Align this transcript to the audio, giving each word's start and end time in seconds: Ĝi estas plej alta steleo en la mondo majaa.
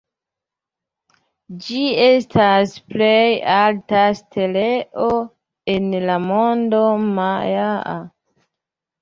Ĝi 1.65 1.81
estas 2.05 2.73
plej 2.93 3.19
alta 3.57 4.01
steleo 4.21 5.11
en 5.75 5.87
la 6.09 6.17
mondo 6.25 6.83
majaa. 7.13 7.97